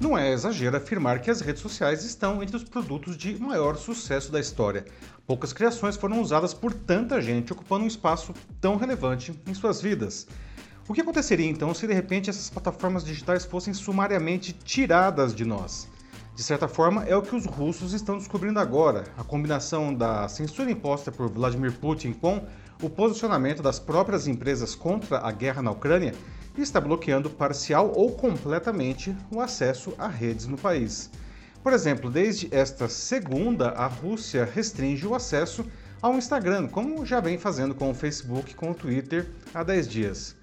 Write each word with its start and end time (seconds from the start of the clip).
Não 0.00 0.16
é 0.16 0.32
exagero 0.32 0.76
afirmar 0.76 1.20
que 1.20 1.28
as 1.28 1.40
redes 1.40 1.60
sociais 1.60 2.04
estão 2.04 2.40
entre 2.40 2.56
os 2.56 2.62
produtos 2.62 3.16
de 3.16 3.36
maior 3.36 3.76
sucesso 3.76 4.30
da 4.30 4.38
história. 4.38 4.84
Poucas 5.26 5.52
criações 5.52 5.96
foram 5.96 6.22
usadas 6.22 6.54
por 6.54 6.72
tanta 6.72 7.20
gente, 7.20 7.52
ocupando 7.52 7.82
um 7.84 7.88
espaço 7.88 8.32
tão 8.60 8.76
relevante 8.76 9.34
em 9.44 9.52
suas 9.52 9.82
vidas. 9.82 10.28
O 10.86 10.94
que 10.94 11.00
aconteceria 11.00 11.50
então 11.50 11.74
se 11.74 11.84
de 11.84 11.92
repente 11.92 12.30
essas 12.30 12.48
plataformas 12.48 13.04
digitais 13.04 13.44
fossem 13.44 13.74
sumariamente 13.74 14.52
tiradas 14.52 15.34
de 15.34 15.44
nós? 15.44 15.88
De 16.32 16.44
certa 16.44 16.68
forma, 16.68 17.02
é 17.02 17.16
o 17.16 17.22
que 17.22 17.34
os 17.34 17.44
russos 17.46 17.92
estão 17.92 18.16
descobrindo 18.16 18.60
agora. 18.60 19.02
A 19.18 19.24
combinação 19.24 19.92
da 19.92 20.28
censura 20.28 20.70
imposta 20.70 21.10
por 21.10 21.28
Vladimir 21.28 21.72
Putin 21.72 22.12
com 22.12 22.46
o 22.80 22.88
posicionamento 22.88 23.60
das 23.60 23.80
próprias 23.80 24.28
empresas 24.28 24.76
contra 24.76 25.18
a 25.18 25.32
guerra 25.32 25.60
na 25.60 25.72
Ucrânia 25.72 26.14
está 26.62 26.80
bloqueando 26.80 27.30
parcial 27.30 27.92
ou 27.94 28.12
completamente 28.12 29.16
o 29.30 29.40
acesso 29.40 29.94
a 29.98 30.08
redes 30.08 30.46
no 30.46 30.56
país. 30.56 31.10
Por 31.62 31.72
exemplo, 31.72 32.10
desde 32.10 32.48
esta 32.54 32.88
segunda, 32.88 33.70
a 33.70 33.86
Rússia 33.86 34.44
restringe 34.44 35.06
o 35.06 35.14
acesso 35.14 35.64
ao 36.00 36.14
Instagram, 36.14 36.68
como 36.68 37.04
já 37.04 37.20
vem 37.20 37.36
fazendo 37.36 37.74
com 37.74 37.90
o 37.90 37.94
Facebook 37.94 38.52
e 38.52 38.54
com 38.54 38.70
o 38.70 38.74
Twitter 38.74 39.28
há 39.52 39.62
10 39.62 39.88
dias. 39.88 40.36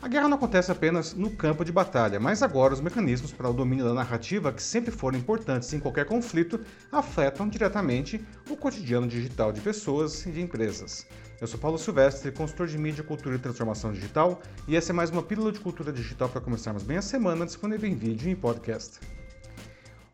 A 0.00 0.06
guerra 0.06 0.28
não 0.28 0.36
acontece 0.36 0.70
apenas 0.70 1.12
no 1.12 1.28
campo 1.28 1.64
de 1.64 1.72
batalha, 1.72 2.20
mas 2.20 2.40
agora 2.40 2.72
os 2.72 2.80
mecanismos 2.80 3.32
para 3.32 3.50
o 3.50 3.52
domínio 3.52 3.84
da 3.84 3.92
narrativa, 3.92 4.52
que 4.52 4.62
sempre 4.62 4.92
foram 4.92 5.18
importantes 5.18 5.72
em 5.72 5.80
qualquer 5.80 6.06
conflito, 6.06 6.60
afetam 6.92 7.48
diretamente 7.48 8.24
o 8.48 8.56
cotidiano 8.56 9.08
digital 9.08 9.52
de 9.52 9.60
pessoas 9.60 10.24
e 10.24 10.30
de 10.30 10.40
empresas. 10.40 11.04
Eu 11.40 11.48
sou 11.48 11.58
Paulo 11.58 11.76
Silvestre, 11.76 12.30
consultor 12.30 12.68
de 12.68 12.78
mídia, 12.78 13.02
cultura 13.02 13.34
e 13.34 13.38
transformação 13.40 13.92
digital, 13.92 14.40
e 14.68 14.76
essa 14.76 14.92
é 14.92 14.94
mais 14.94 15.10
uma 15.10 15.22
pílula 15.22 15.50
de 15.50 15.58
cultura 15.58 15.92
digital 15.92 16.28
para 16.28 16.40
começarmos 16.40 16.84
bem 16.84 16.98
a 16.98 17.02
semana, 17.02 17.44
disponível 17.44 17.90
em 17.90 17.96
vídeo 17.96 18.28
e 18.28 18.32
em 18.32 18.36
podcast. 18.36 19.00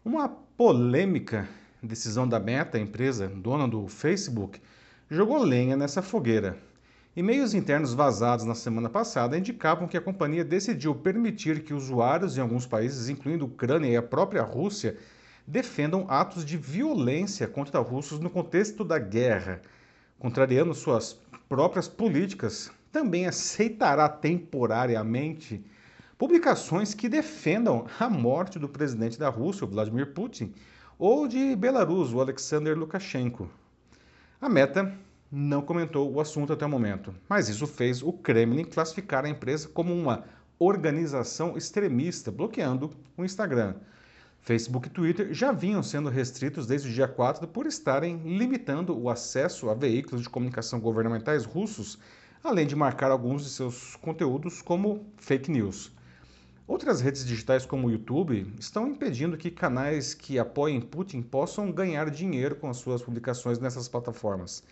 Uma 0.02 0.30
polêmica 0.30 1.46
decisão 1.82 2.26
da 2.26 2.40
Meta, 2.40 2.78
empresa 2.78 3.28
dona 3.28 3.68
do 3.68 3.86
Facebook, 3.86 4.60
jogou 5.10 5.42
lenha 5.42 5.76
nessa 5.76 6.00
fogueira. 6.00 6.56
E-mails 7.16 7.54
internos 7.54 7.94
vazados 7.94 8.44
na 8.44 8.56
semana 8.56 8.90
passada 8.90 9.38
indicavam 9.38 9.86
que 9.86 9.96
a 9.96 10.00
companhia 10.00 10.44
decidiu 10.44 10.96
permitir 10.96 11.62
que 11.62 11.72
usuários 11.72 12.36
em 12.36 12.40
alguns 12.40 12.66
países, 12.66 13.08
incluindo 13.08 13.44
Ucrânia 13.44 13.88
e 13.88 13.96
a 13.96 14.02
própria 14.02 14.42
Rússia, 14.42 14.96
defendam 15.46 16.06
atos 16.08 16.44
de 16.44 16.56
violência 16.56 17.46
contra 17.46 17.78
russos 17.78 18.18
no 18.18 18.28
contexto 18.28 18.84
da 18.84 18.98
guerra. 18.98 19.62
Contrariando 20.18 20.74
suas 20.74 21.16
próprias 21.48 21.86
políticas, 21.86 22.72
também 22.90 23.26
aceitará 23.26 24.08
temporariamente 24.08 25.64
publicações 26.18 26.94
que 26.94 27.08
defendam 27.08 27.86
a 28.00 28.10
morte 28.10 28.58
do 28.58 28.68
presidente 28.68 29.20
da 29.20 29.28
Rússia, 29.28 29.68
Vladimir 29.68 30.12
Putin, 30.12 30.52
ou 30.98 31.28
de 31.28 31.54
Belarus, 31.54 32.12
o 32.12 32.20
Alexander 32.20 32.76
Lukashenko. 32.76 33.48
A 34.40 34.48
meta 34.48 34.92
não 35.36 35.62
comentou 35.62 36.12
o 36.12 36.20
assunto 36.20 36.52
até 36.52 36.64
o 36.64 36.68
momento, 36.68 37.12
mas 37.28 37.48
isso 37.48 37.66
fez 37.66 38.04
o 38.04 38.12
Kremlin 38.12 38.64
classificar 38.64 39.24
a 39.24 39.28
empresa 39.28 39.68
como 39.68 39.92
uma 39.92 40.22
organização 40.60 41.56
extremista, 41.56 42.30
bloqueando 42.30 42.92
o 43.16 43.24
Instagram. 43.24 43.74
Facebook 44.42 44.86
e 44.86 44.90
Twitter 44.90 45.34
já 45.34 45.50
vinham 45.50 45.82
sendo 45.82 46.08
restritos 46.08 46.68
desde 46.68 46.88
o 46.88 46.92
dia 46.92 47.08
4 47.08 47.48
por 47.48 47.66
estarem 47.66 48.18
limitando 48.18 48.96
o 48.96 49.10
acesso 49.10 49.68
a 49.68 49.74
veículos 49.74 50.22
de 50.22 50.30
comunicação 50.30 50.78
governamentais 50.78 51.44
russos, 51.44 51.98
além 52.40 52.64
de 52.64 52.76
marcar 52.76 53.10
alguns 53.10 53.42
de 53.42 53.50
seus 53.50 53.96
conteúdos 53.96 54.62
como 54.62 55.04
fake 55.16 55.50
news. 55.50 55.90
Outras 56.64 57.00
redes 57.00 57.26
digitais 57.26 57.66
como 57.66 57.88
o 57.88 57.90
YouTube 57.90 58.54
estão 58.60 58.86
impedindo 58.86 59.36
que 59.36 59.50
canais 59.50 60.14
que 60.14 60.38
apoiem 60.38 60.80
Putin 60.80 61.22
possam 61.22 61.72
ganhar 61.72 62.08
dinheiro 62.08 62.54
com 62.54 62.70
as 62.70 62.76
suas 62.76 63.02
publicações 63.02 63.58
nessas 63.58 63.88
plataformas. 63.88 64.62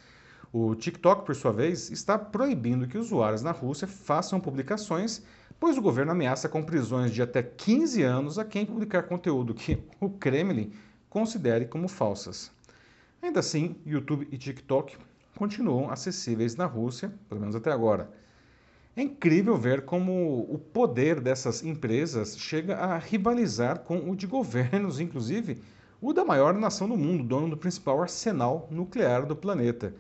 O 0.52 0.74
TikTok, 0.74 1.24
por 1.24 1.34
sua 1.34 1.50
vez, 1.50 1.90
está 1.90 2.18
proibindo 2.18 2.86
que 2.86 2.98
usuários 2.98 3.42
na 3.42 3.52
Rússia 3.52 3.88
façam 3.88 4.38
publicações, 4.38 5.22
pois 5.58 5.78
o 5.78 5.82
governo 5.82 6.12
ameaça 6.12 6.46
com 6.46 6.62
prisões 6.62 7.10
de 7.10 7.22
até 7.22 7.42
15 7.42 8.02
anos 8.02 8.38
a 8.38 8.44
quem 8.44 8.66
publicar 8.66 9.04
conteúdo 9.04 9.54
que 9.54 9.82
o 9.98 10.10
Kremlin 10.10 10.70
considere 11.08 11.64
como 11.64 11.88
falsas. 11.88 12.50
Ainda 13.22 13.40
assim, 13.40 13.76
YouTube 13.86 14.28
e 14.30 14.36
TikTok 14.36 14.98
continuam 15.36 15.90
acessíveis 15.90 16.54
na 16.54 16.66
Rússia, 16.66 17.10
pelo 17.30 17.40
menos 17.40 17.56
até 17.56 17.72
agora. 17.72 18.10
É 18.94 19.00
incrível 19.00 19.56
ver 19.56 19.86
como 19.86 20.40
o 20.50 20.58
poder 20.58 21.19
dessas 21.19 21.64
empresas 21.64 22.36
chega 22.36 22.76
a 22.76 22.98
rivalizar 22.98 23.78
com 23.78 24.10
o 24.10 24.14
de 24.14 24.26
governos, 24.26 25.00
inclusive 25.00 25.62
o 25.98 26.12
da 26.12 26.26
maior 26.26 26.52
nação 26.52 26.86
do 26.86 26.96
mundo, 26.96 27.24
dono 27.24 27.48
do 27.48 27.56
principal 27.56 28.02
arsenal 28.02 28.69
nuclear 28.70 29.24
do 29.24 29.34
planeta. 29.34 29.94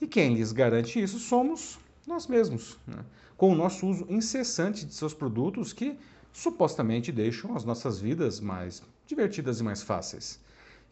E 0.00 0.06
quem 0.06 0.34
lhes 0.34 0.52
garante 0.52 1.00
isso 1.00 1.18
somos 1.18 1.78
nós 2.06 2.26
mesmos, 2.26 2.78
né? 2.86 3.04
com 3.36 3.52
o 3.52 3.54
nosso 3.54 3.86
uso 3.86 4.06
incessante 4.08 4.86
de 4.86 4.94
seus 4.94 5.12
produtos 5.12 5.72
que 5.72 5.96
supostamente 6.32 7.12
deixam 7.12 7.54
as 7.54 7.64
nossas 7.64 8.00
vidas 8.00 8.40
mais 8.40 8.82
divertidas 9.06 9.60
e 9.60 9.62
mais 9.64 9.82
fáceis. 9.82 10.40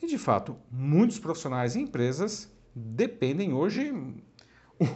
E 0.03 0.06
de 0.06 0.19
fato, 0.19 0.56
muitos 0.71 1.19
profissionais 1.19 1.75
e 1.75 1.81
empresas 1.81 2.50
dependem 2.75 3.53
hoje 3.53 3.93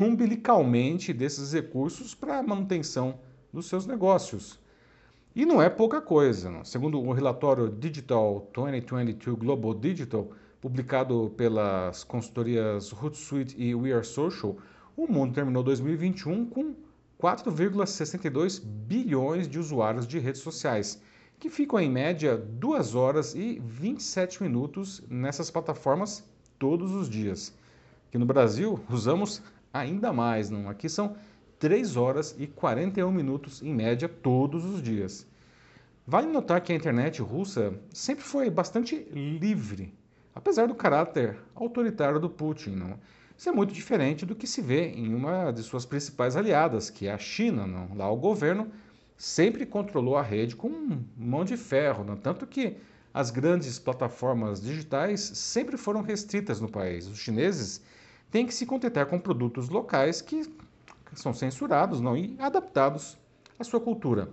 umbilicalmente 0.01 1.13
desses 1.13 1.53
recursos 1.53 2.15
para 2.15 2.39
a 2.39 2.43
manutenção 2.43 3.19
dos 3.53 3.67
seus 3.67 3.87
negócios. 3.87 4.59
E 5.35 5.47
não 5.47 5.63
é 5.63 5.71
pouca 5.71 6.01
coisa. 6.01 6.51
Não? 6.51 6.65
Segundo 6.65 7.01
o 7.01 7.13
relatório 7.13 7.69
Digital 7.69 8.51
2022 8.53 9.39
Global 9.39 9.75
Digital, 9.75 10.31
publicado 10.61 11.33
pelas 11.37 12.05
consultorias 12.05 12.93
Hootsuite 12.93 13.55
e 13.59 13.75
We 13.75 13.93
Are 13.93 14.05
Social, 14.05 14.57
o 14.97 15.07
mundo 15.07 15.33
terminou 15.33 15.63
2021 15.63 16.47
com 16.47 16.75
4,62 17.19 18.63
bilhões 18.63 19.49
de 19.49 19.59
usuários 19.59 20.07
de 20.07 20.19
redes 20.19 20.43
sociais, 20.43 21.01
que 21.39 21.49
ficam 21.49 21.81
em 21.81 21.91
média 21.91 22.37
2 22.37 22.95
horas 22.95 23.35
e 23.35 23.59
27 23.65 24.43
minutos 24.43 25.03
nessas 25.09 25.51
plataformas 25.51 26.23
todos 26.59 26.93
os 26.93 27.09
dias. 27.09 27.55
Aqui 28.09 28.19
no 28.19 28.27
Brasil, 28.27 28.79
usamos 28.91 29.43
ainda 29.73 30.13
mais, 30.13 30.51
não? 30.51 30.69
Aqui 30.69 30.89
são 30.89 31.17
3 31.59 31.97
horas 31.97 32.37
e 32.39 32.47
41 32.47 33.11
minutos 33.11 33.63
em 33.63 33.75
média 33.75 34.09
todos 34.09 34.65
os 34.67 34.83
dias. 34.83 35.27
Vale 36.07 36.27
notar 36.27 36.61
que 36.61 36.73
a 36.73 36.77
internet 36.77 37.23
russa 37.23 37.73
sempre 37.91 38.25
foi 38.25 38.51
bastante 38.51 38.97
livre 39.13 39.95
apesar 40.35 40.69
do 40.69 40.75
caráter 40.75 41.37
autoritário 41.55 42.21
do 42.21 42.31
Putin. 42.31 42.71
Não? 42.71 42.99
Isso 43.37 43.49
é 43.49 43.53
muito 43.53 43.73
diferente 43.73 44.27
do 44.27 44.35
que 44.35 44.47
se 44.47 44.61
vê 44.61 44.91
em 44.91 45.15
uma 45.15 45.51
de 45.51 45.63
suas 45.63 45.85
principais 45.87 46.37
aliadas, 46.37 46.91
que 46.91 47.07
é 47.07 47.13
a 47.13 47.19
China. 47.19 47.67
Não? 47.67 47.95
Lá 47.95 48.11
o 48.11 48.17
governo 48.17 48.71
sempre 49.17 49.67
controlou 49.67 50.17
a 50.17 50.23
rede 50.23 50.57
com 50.57 51.01
mão 51.17 51.45
de 51.45 51.57
ferro, 51.57 52.05
não? 52.05 52.17
tanto 52.17 52.47
que 52.47 52.77
as 53.13 53.31
grandes 53.31 53.79
plataformas 53.79 54.63
digitais 54.63 55.21
sempre 55.21 55.77
foram 55.77 56.01
restritas 56.01 56.61
no 56.61 56.71
país. 56.71 57.07
Os 57.07 57.19
chineses 57.19 57.83
têm 58.31 58.47
que 58.47 58.55
se 58.55 58.65
contentar 58.65 59.07
com 59.07 59.19
produtos 59.19 59.69
locais 59.69 60.23
que 60.23 60.51
são 61.15 61.35
censurados 61.35 62.01
não? 62.01 62.17
e 62.17 62.37
adaptados 62.39 63.19
à 63.59 63.65
sua 63.65 63.81
cultura. 63.81 64.31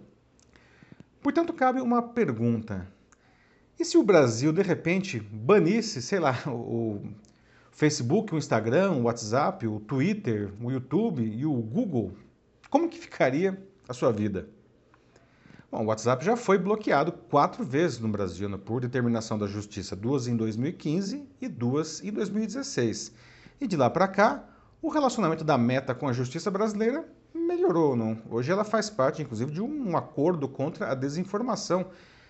Portanto, 1.21 1.51
cabe 1.51 1.81
uma 1.81 2.01
pergunta: 2.01 2.87
e 3.79 3.85
se 3.85 3.97
o 3.97 4.03
Brasil, 4.03 4.51
de 4.51 4.61
repente, 4.61 5.19
banisse, 5.19 6.01
sei 6.01 6.19
lá, 6.19 6.35
o 6.47 7.01
Facebook, 7.71 8.33
o 8.33 8.37
Instagram, 8.37 8.91
o 8.93 9.03
WhatsApp, 9.03 9.67
o 9.67 9.79
Twitter, 9.79 10.51
o 10.61 10.71
YouTube 10.71 11.23
e 11.23 11.45
o 11.45 11.53
Google? 11.53 12.13
Como 12.69 12.89
que 12.89 12.97
ficaria 12.97 13.61
a 13.87 13.93
sua 13.93 14.11
vida? 14.11 14.49
Bom, 15.71 15.83
o 15.83 15.87
WhatsApp 15.87 16.23
já 16.23 16.35
foi 16.35 16.57
bloqueado 16.57 17.11
quatro 17.11 17.63
vezes 17.63 17.99
no 17.99 18.07
Brasil 18.07 18.47
né, 18.47 18.57
por 18.57 18.81
determinação 18.81 19.37
da 19.37 19.47
Justiça, 19.47 19.95
duas 19.95 20.27
em 20.27 20.35
2015 20.35 21.27
e 21.41 21.47
duas 21.47 22.01
em 22.03 22.11
2016. 22.11 23.13
E 23.59 23.67
de 23.67 23.75
lá 23.75 23.89
para 23.89 24.07
cá, 24.07 24.43
o 24.81 24.89
relacionamento 24.89 25.43
da 25.43 25.57
Meta 25.57 25.93
com 25.93 26.07
a 26.07 26.13
Justiça 26.13 26.49
brasileira 26.49 27.05
melhorou. 27.35 27.95
Não? 27.95 28.17
Hoje 28.29 28.51
ela 28.51 28.63
faz 28.63 28.89
parte, 28.89 29.21
inclusive, 29.21 29.51
de 29.51 29.61
um 29.61 29.97
acordo 29.97 30.47
contra 30.47 30.91
a 30.91 30.95
desinformação 30.95 31.87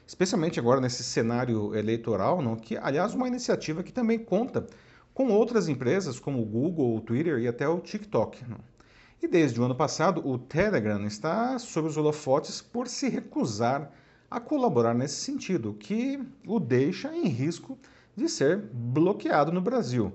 especialmente 0.07 0.59
agora 0.59 0.79
nesse 0.79 1.03
cenário 1.03 1.75
eleitoral, 1.75 2.41
não, 2.41 2.55
que 2.55 2.77
aliás 2.77 3.13
uma 3.13 3.27
iniciativa 3.27 3.83
que 3.83 3.91
também 3.91 4.17
conta 4.17 4.65
com 5.13 5.27
outras 5.29 5.67
empresas 5.67 6.17
como 6.19 6.41
o 6.41 6.45
Google, 6.45 6.95
o 6.95 7.01
Twitter 7.01 7.39
e 7.39 7.47
até 7.47 7.67
o 7.67 7.81
TikTok. 7.81 8.45
Não. 8.49 8.59
E 9.21 9.27
desde 9.27 9.59
o 9.59 9.63
ano 9.63 9.75
passado, 9.75 10.25
o 10.25 10.37
Telegram 10.37 11.05
está 11.05 11.59
sob 11.59 11.87
os 11.87 11.97
holofotes 11.97 12.61
por 12.61 12.87
se 12.87 13.09
recusar 13.09 13.91
a 14.29 14.39
colaborar 14.39 14.93
nesse 14.93 15.15
sentido, 15.15 15.73
que 15.73 16.19
o 16.45 16.59
deixa 16.59 17.13
em 17.15 17.27
risco 17.27 17.77
de 18.15 18.29
ser 18.29 18.57
bloqueado 18.71 19.51
no 19.51 19.61
Brasil. 19.61 20.13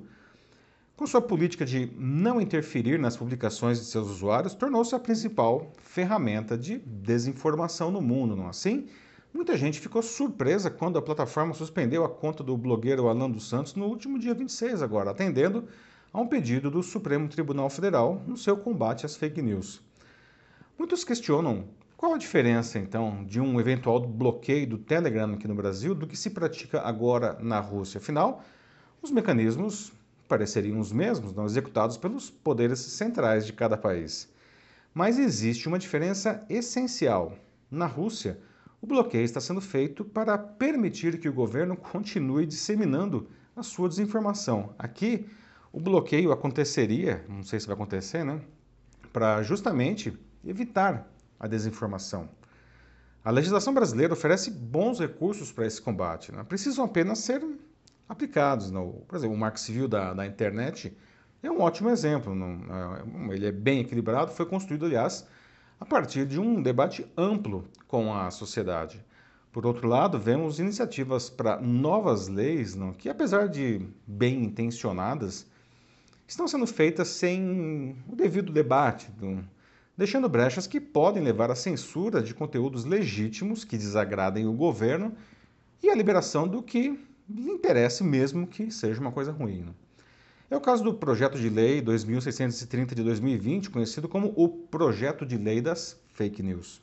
Com 0.96 1.06
sua 1.06 1.20
política 1.20 1.64
de 1.64 1.90
não 1.98 2.40
interferir 2.40 2.98
nas 2.98 3.16
publicações 3.16 3.78
de 3.78 3.86
seus 3.86 4.08
usuários, 4.08 4.54
tornou-se 4.54 4.94
a 4.94 4.98
principal 4.98 5.72
ferramenta 5.82 6.56
de 6.56 6.78
desinformação 6.78 7.90
no 7.90 8.00
mundo, 8.00 8.36
não 8.36 8.48
assim? 8.48 8.88
Muita 9.32 9.56
gente 9.56 9.80
ficou 9.80 10.02
surpresa 10.02 10.70
quando 10.70 10.98
a 10.98 11.02
plataforma 11.02 11.54
suspendeu 11.54 12.04
a 12.04 12.08
conta 12.08 12.44
do 12.44 12.56
blogueiro 12.56 13.08
Alan 13.08 13.30
dos 13.30 13.48
Santos 13.48 13.74
no 13.74 13.86
último 13.86 14.18
dia 14.18 14.34
26 14.34 14.82
agora, 14.82 15.10
atendendo 15.10 15.66
a 16.12 16.20
um 16.20 16.26
pedido 16.26 16.70
do 16.70 16.82
Supremo 16.82 17.28
Tribunal 17.28 17.70
Federal 17.70 18.22
no 18.26 18.36
seu 18.36 18.56
combate 18.56 19.06
às 19.06 19.16
fake 19.16 19.40
news. 19.40 19.80
Muitos 20.78 21.02
questionam 21.02 21.64
qual 21.96 22.14
a 22.14 22.18
diferença, 22.18 22.80
então, 22.80 23.24
de 23.24 23.40
um 23.40 23.60
eventual 23.60 24.00
bloqueio 24.00 24.66
do 24.66 24.76
Telegram 24.76 25.32
aqui 25.32 25.46
no 25.46 25.54
Brasil 25.54 25.94
do 25.94 26.06
que 26.06 26.16
se 26.16 26.30
pratica 26.30 26.80
agora 26.80 27.38
na 27.40 27.60
Rússia? 27.60 27.98
Afinal, 27.98 28.44
os 29.00 29.10
mecanismos 29.10 29.92
pareceriam 30.26 30.80
os 30.80 30.92
mesmos, 30.92 31.32
não 31.32 31.46
executados 31.46 31.96
pelos 31.96 32.28
poderes 32.28 32.80
centrais 32.80 33.46
de 33.46 33.52
cada 33.52 33.76
país. 33.76 34.28
Mas 34.92 35.18
existe 35.18 35.68
uma 35.68 35.78
diferença 35.78 36.44
essencial. 36.50 37.34
Na 37.70 37.86
Rússia, 37.86 38.38
o 38.82 38.86
bloqueio 38.86 39.24
está 39.24 39.40
sendo 39.40 39.60
feito 39.60 40.04
para 40.04 40.36
permitir 40.36 41.20
que 41.20 41.28
o 41.28 41.32
governo 41.32 41.76
continue 41.76 42.44
disseminando 42.44 43.28
a 43.54 43.62
sua 43.62 43.88
desinformação. 43.88 44.74
Aqui, 44.76 45.24
o 45.72 45.80
bloqueio 45.80 46.32
aconteceria, 46.32 47.24
não 47.28 47.44
sei 47.44 47.60
se 47.60 47.66
vai 47.68 47.74
acontecer, 47.74 48.24
né? 48.24 48.40
Para 49.12 49.40
justamente 49.44 50.12
evitar 50.44 51.08
a 51.38 51.46
desinformação. 51.46 52.28
A 53.24 53.30
legislação 53.30 53.72
brasileira 53.72 54.14
oferece 54.14 54.50
bons 54.50 54.98
recursos 54.98 55.52
para 55.52 55.64
esse 55.64 55.80
combate, 55.80 56.32
né? 56.32 56.42
precisam 56.42 56.84
apenas 56.84 57.20
ser 57.20 57.40
aplicados. 58.08 58.72
No, 58.72 58.94
por 59.06 59.14
exemplo, 59.14 59.36
o 59.36 59.38
Marco 59.38 59.60
Civil 59.60 59.86
da, 59.86 60.12
da 60.12 60.26
internet 60.26 60.92
é 61.40 61.48
um 61.48 61.60
ótimo 61.60 61.88
exemplo. 61.88 62.34
Não, 62.34 63.30
é, 63.30 63.34
ele 63.34 63.46
é 63.46 63.52
bem 63.52 63.78
equilibrado, 63.78 64.32
foi 64.32 64.44
construído, 64.44 64.86
aliás, 64.86 65.24
a 65.82 65.84
partir 65.84 66.24
de 66.24 66.38
um 66.38 66.62
debate 66.62 67.04
amplo 67.16 67.64
com 67.88 68.14
a 68.14 68.30
sociedade. 68.30 69.04
Por 69.50 69.66
outro 69.66 69.88
lado, 69.88 70.16
vemos 70.16 70.60
iniciativas 70.60 71.28
para 71.28 71.60
novas 71.60 72.28
leis 72.28 72.76
não, 72.76 72.92
que, 72.92 73.08
apesar 73.08 73.48
de 73.48 73.84
bem 74.06 74.44
intencionadas, 74.44 75.44
estão 76.24 76.46
sendo 76.46 76.68
feitas 76.68 77.08
sem 77.08 77.96
o 78.08 78.14
devido 78.14 78.52
debate, 78.52 79.10
deixando 79.98 80.28
brechas 80.28 80.68
que 80.68 80.80
podem 80.80 81.20
levar 81.20 81.50
à 81.50 81.56
censura 81.56 82.22
de 82.22 82.32
conteúdos 82.32 82.84
legítimos 82.84 83.64
que 83.64 83.76
desagradem 83.76 84.46
o 84.46 84.52
governo 84.52 85.12
e 85.82 85.90
à 85.90 85.96
liberação 85.96 86.46
do 86.46 86.62
que 86.62 86.96
lhe 87.28 87.50
interesse, 87.50 88.04
mesmo 88.04 88.46
que 88.46 88.70
seja 88.70 89.00
uma 89.00 89.10
coisa 89.10 89.32
ruim. 89.32 89.62
Não. 89.62 89.81
É 90.52 90.56
o 90.56 90.60
caso 90.60 90.84
do 90.84 90.92
projeto 90.92 91.38
de 91.38 91.48
lei 91.48 91.80
2630 91.80 92.94
de 92.94 93.02
2020, 93.02 93.70
conhecido 93.70 94.06
como 94.06 94.34
o 94.36 94.46
Projeto 94.46 95.24
de 95.24 95.38
Lei 95.38 95.62
das 95.62 95.98
Fake 96.12 96.42
News. 96.42 96.82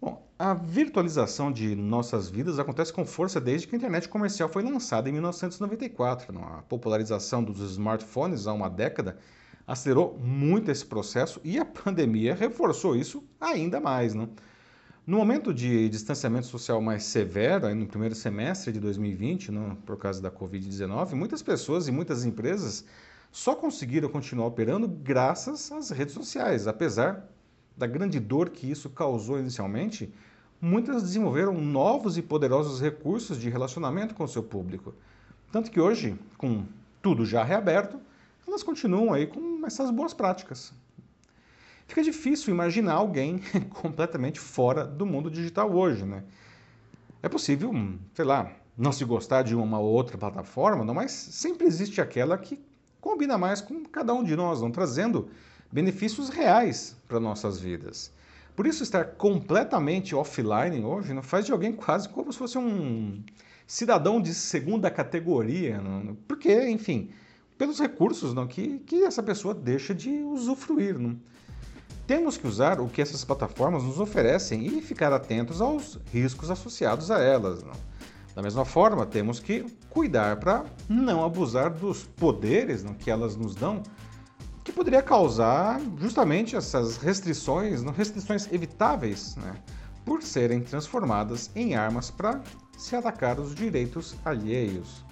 Bom, 0.00 0.24
a 0.38 0.54
virtualização 0.54 1.50
de 1.50 1.74
nossas 1.74 2.28
vidas 2.28 2.60
acontece 2.60 2.92
com 2.92 3.04
força 3.04 3.40
desde 3.40 3.66
que 3.66 3.74
a 3.74 3.78
internet 3.78 4.08
comercial 4.08 4.48
foi 4.48 4.62
lançada 4.62 5.08
em 5.08 5.12
1994. 5.12 6.38
A 6.38 6.62
popularização 6.68 7.42
dos 7.42 7.58
smartphones 7.72 8.46
há 8.46 8.52
uma 8.52 8.70
década 8.70 9.18
acelerou 9.66 10.16
muito 10.16 10.70
esse 10.70 10.86
processo 10.86 11.40
e 11.42 11.58
a 11.58 11.64
pandemia 11.64 12.32
reforçou 12.32 12.94
isso 12.94 13.24
ainda 13.40 13.80
mais. 13.80 14.14
Não? 14.14 14.28
No 15.06 15.18
momento 15.18 15.54
de 15.54 15.88
distanciamento 15.88 16.48
social 16.48 16.82
mais 16.82 17.04
severo, 17.04 17.72
no 17.76 17.86
primeiro 17.86 18.12
semestre 18.12 18.72
de 18.72 18.80
2020, 18.80 19.52
não, 19.52 19.76
por 19.76 19.96
causa 19.96 20.20
da 20.20 20.32
Covid-19, 20.32 21.12
muitas 21.12 21.44
pessoas 21.44 21.86
e 21.86 21.92
muitas 21.92 22.24
empresas 22.24 22.84
só 23.30 23.54
conseguiram 23.54 24.08
continuar 24.08 24.48
operando 24.48 24.88
graças 24.88 25.70
às 25.70 25.90
redes 25.90 26.12
sociais. 26.12 26.66
Apesar 26.66 27.24
da 27.76 27.86
grande 27.86 28.18
dor 28.18 28.50
que 28.50 28.68
isso 28.68 28.90
causou 28.90 29.38
inicialmente, 29.38 30.12
muitas 30.60 31.04
desenvolveram 31.04 31.54
novos 31.54 32.18
e 32.18 32.22
poderosos 32.22 32.80
recursos 32.80 33.38
de 33.38 33.48
relacionamento 33.48 34.12
com 34.12 34.24
o 34.24 34.28
seu 34.28 34.42
público. 34.42 34.92
Tanto 35.52 35.70
que 35.70 35.78
hoje, 35.78 36.18
com 36.36 36.64
tudo 37.00 37.24
já 37.24 37.44
reaberto, 37.44 38.00
elas 38.44 38.64
continuam 38.64 39.12
aí 39.12 39.28
com 39.28 39.64
essas 39.64 39.88
boas 39.92 40.12
práticas 40.12 40.74
fica 41.96 42.02
difícil 42.02 42.52
imaginar 42.52 42.92
alguém 42.92 43.40
completamente 43.70 44.38
fora 44.38 44.84
do 44.84 45.06
mundo 45.06 45.30
digital 45.30 45.72
hoje, 45.72 46.04
né? 46.04 46.24
É 47.22 47.28
possível, 47.28 47.72
sei 48.12 48.24
lá, 48.24 48.52
não 48.76 48.92
se 48.92 49.02
gostar 49.02 49.42
de 49.42 49.56
uma 49.56 49.78
ou 49.78 49.94
outra 49.94 50.18
plataforma, 50.18 50.84
não, 50.84 50.92
mas 50.92 51.10
sempre 51.10 51.66
existe 51.66 51.98
aquela 51.98 52.36
que 52.36 52.60
combina 53.00 53.38
mais 53.38 53.62
com 53.62 53.82
cada 53.84 54.12
um 54.12 54.22
de 54.22 54.36
nós, 54.36 54.60
não 54.60 54.70
trazendo 54.70 55.30
benefícios 55.72 56.28
reais 56.28 56.94
para 57.08 57.18
nossas 57.18 57.58
vidas. 57.58 58.12
Por 58.54 58.66
isso, 58.66 58.82
estar 58.82 59.04
completamente 59.12 60.14
offline 60.14 60.84
hoje 60.84 61.14
não 61.14 61.22
faz 61.22 61.46
de 61.46 61.52
alguém 61.52 61.72
quase 61.72 62.10
como 62.10 62.30
se 62.30 62.38
fosse 62.38 62.58
um 62.58 63.22
cidadão 63.66 64.20
de 64.20 64.34
segunda 64.34 64.90
categoria, 64.90 65.80
não? 65.80 66.14
porque, 66.28 66.68
enfim, 66.68 67.08
pelos 67.56 67.80
recursos 67.80 68.34
não, 68.34 68.46
que, 68.46 68.80
que 68.80 69.02
essa 69.02 69.22
pessoa 69.22 69.54
deixa 69.54 69.94
de 69.94 70.10
usufruir. 70.10 70.98
Não? 70.98 71.18
Temos 72.06 72.36
que 72.36 72.46
usar 72.46 72.80
o 72.80 72.88
que 72.88 73.02
essas 73.02 73.24
plataformas 73.24 73.82
nos 73.82 73.98
oferecem 73.98 74.64
e 74.64 74.80
ficar 74.80 75.12
atentos 75.12 75.60
aos 75.60 75.98
riscos 76.12 76.50
associados 76.50 77.10
a 77.10 77.18
elas. 77.18 77.64
Não? 77.64 77.72
Da 78.32 78.42
mesma 78.42 78.64
forma, 78.64 79.04
temos 79.04 79.40
que 79.40 79.64
cuidar 79.90 80.36
para 80.36 80.64
não 80.88 81.24
abusar 81.24 81.72
dos 81.72 82.04
poderes 82.04 82.84
não, 82.84 82.94
que 82.94 83.10
elas 83.10 83.34
nos 83.34 83.56
dão, 83.56 83.82
que 84.62 84.70
poderia 84.70 85.02
causar 85.02 85.80
justamente 85.96 86.54
essas 86.54 86.96
restrições, 86.98 87.82
não, 87.82 87.92
restrições 87.92 88.46
evitáveis, 88.52 89.34
né, 89.36 89.54
por 90.04 90.22
serem 90.22 90.60
transformadas 90.60 91.50
em 91.56 91.74
armas 91.74 92.10
para 92.10 92.40
se 92.76 92.94
atacar 92.94 93.40
os 93.40 93.54
direitos 93.54 94.14
alheios. 94.24 95.04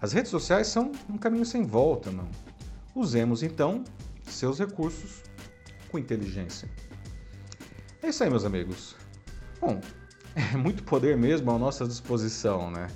As 0.00 0.12
redes 0.12 0.30
sociais 0.30 0.66
são 0.66 0.90
um 1.08 1.18
caminho 1.18 1.44
sem 1.44 1.62
volta, 1.62 2.10
não? 2.10 2.26
Usemos 2.94 3.42
então 3.42 3.84
seus 4.26 4.58
recursos 4.58 5.22
com 5.90 5.98
inteligência. 5.98 6.68
É 8.02 8.08
isso 8.08 8.22
aí, 8.22 8.30
meus 8.30 8.44
amigos. 8.44 8.96
Bom, 9.60 9.80
é 10.34 10.56
muito 10.56 10.82
poder 10.84 11.16
mesmo 11.16 11.50
à 11.50 11.58
nossa 11.58 11.86
disposição, 11.86 12.70
né? 12.70 12.88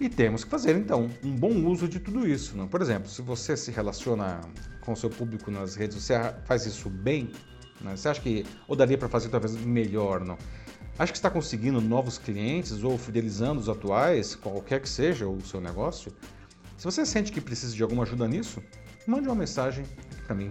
E 0.00 0.08
temos 0.08 0.44
que 0.44 0.50
fazer, 0.50 0.76
então, 0.76 1.10
um 1.22 1.36
bom 1.36 1.66
uso 1.66 1.86
de 1.86 2.00
tudo 2.00 2.26
isso. 2.26 2.56
Não? 2.56 2.66
Por 2.66 2.80
exemplo, 2.80 3.10
se 3.10 3.20
você 3.20 3.54
se 3.54 3.70
relaciona 3.70 4.40
com 4.80 4.92
o 4.92 4.96
seu 4.96 5.10
público 5.10 5.50
nas 5.50 5.74
redes, 5.74 6.02
você 6.02 6.14
faz 6.46 6.64
isso 6.64 6.88
bem, 6.88 7.30
né? 7.82 7.94
você 7.94 8.08
acha 8.08 8.20
que 8.20 8.46
ou 8.66 8.74
daria 8.74 8.96
para 8.96 9.10
fazer 9.10 9.28
talvez 9.28 9.54
melhor, 9.56 10.24
não? 10.24 10.38
Acho 10.98 11.12
que 11.12 11.18
está 11.18 11.30
conseguindo 11.30 11.80
novos 11.80 12.16
clientes 12.16 12.82
ou 12.82 12.96
fidelizando 12.96 13.60
os 13.60 13.68
atuais, 13.68 14.34
qualquer 14.34 14.80
que 14.80 14.88
seja 14.88 15.28
o 15.28 15.40
seu 15.42 15.60
negócio. 15.60 16.12
Se 16.78 16.84
você 16.84 17.04
sente 17.04 17.30
que 17.30 17.40
precisa 17.40 17.74
de 17.74 17.82
alguma 17.82 18.02
ajuda 18.02 18.26
nisso, 18.26 18.62
mande 19.06 19.28
uma 19.28 19.34
mensagem 19.34 19.84
para 20.26 20.34
mim. 20.34 20.50